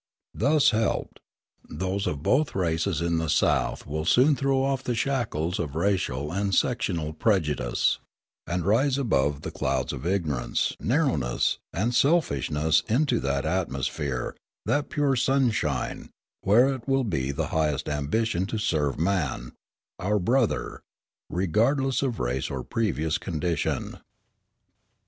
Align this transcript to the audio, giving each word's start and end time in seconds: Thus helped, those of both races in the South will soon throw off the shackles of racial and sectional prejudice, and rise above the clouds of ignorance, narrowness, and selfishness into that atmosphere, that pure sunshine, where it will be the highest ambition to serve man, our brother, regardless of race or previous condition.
Thus 0.33 0.71
helped, 0.71 1.19
those 1.69 2.07
of 2.07 2.23
both 2.23 2.55
races 2.55 3.01
in 3.03 3.19
the 3.19 3.29
South 3.29 3.85
will 3.85 4.03
soon 4.03 4.35
throw 4.35 4.63
off 4.63 4.83
the 4.83 4.95
shackles 4.95 5.59
of 5.59 5.75
racial 5.75 6.31
and 6.31 6.55
sectional 6.55 7.13
prejudice, 7.13 7.99
and 8.47 8.65
rise 8.65 8.97
above 8.97 9.41
the 9.43 9.51
clouds 9.51 9.93
of 9.93 10.07
ignorance, 10.07 10.75
narrowness, 10.79 11.59
and 11.71 11.93
selfishness 11.93 12.81
into 12.89 13.19
that 13.19 13.45
atmosphere, 13.45 14.35
that 14.65 14.89
pure 14.89 15.15
sunshine, 15.15 16.09
where 16.41 16.73
it 16.73 16.87
will 16.87 17.03
be 17.03 17.29
the 17.31 17.49
highest 17.49 17.87
ambition 17.87 18.47
to 18.47 18.57
serve 18.57 18.97
man, 18.97 19.51
our 19.99 20.17
brother, 20.17 20.81
regardless 21.29 22.01
of 22.01 22.19
race 22.19 22.49
or 22.49 22.63
previous 22.63 23.19
condition. 23.19 23.99